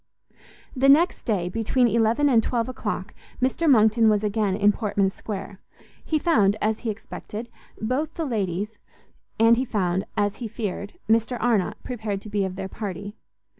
The 0.75 0.89
next 0.89 1.25
day, 1.25 1.47
between 1.47 1.87
eleven 1.87 2.27
and 2.27 2.41
twelve 2.41 2.67
o'clock, 2.67 3.13
Mr 3.39 3.69
Monckton 3.69 4.09
was 4.09 4.23
again 4.23 4.55
in 4.55 4.71
Portman 4.71 5.11
Square; 5.11 5.59
he 6.03 6.17
found, 6.17 6.57
as 6.59 6.79
he 6.79 6.89
expected, 6.89 7.49
both 7.79 8.15
the 8.15 8.25
ladies, 8.25 8.79
and 9.39 9.57
he 9.57 9.63
found, 9.63 10.05
as 10.17 10.37
he 10.37 10.47
feared, 10.47 10.93
Mr 11.07 11.37
Arnott 11.39 11.77
prepared 11.83 12.19
to 12.21 12.29
be 12.31 12.43
of 12.45 12.55
their 12.55 12.67
party. 12.67 13.15